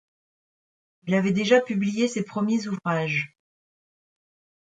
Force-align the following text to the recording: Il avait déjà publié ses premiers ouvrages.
Il 1.05 1.13
avait 1.13 1.31
déjà 1.31 1.61
publié 1.61 2.07
ses 2.07 2.23
premiers 2.25 2.67
ouvrages. 2.67 3.37